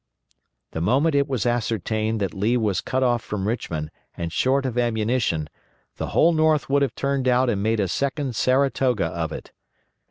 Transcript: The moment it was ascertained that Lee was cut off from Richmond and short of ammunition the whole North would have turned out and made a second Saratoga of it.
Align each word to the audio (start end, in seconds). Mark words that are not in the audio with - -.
The 0.71 0.81
moment 0.81 1.13
it 1.13 1.27
was 1.27 1.45
ascertained 1.45 2.19
that 2.21 2.33
Lee 2.33 2.57
was 2.57 2.81
cut 2.81 3.03
off 3.03 3.21
from 3.21 3.47
Richmond 3.47 3.91
and 4.17 4.33
short 4.33 4.65
of 4.65 4.75
ammunition 4.75 5.47
the 5.97 6.07
whole 6.07 6.33
North 6.33 6.67
would 6.71 6.81
have 6.81 6.95
turned 6.95 7.27
out 7.27 7.51
and 7.51 7.61
made 7.61 7.79
a 7.79 7.87
second 7.87 8.35
Saratoga 8.35 9.09
of 9.09 9.31
it. 9.31 9.51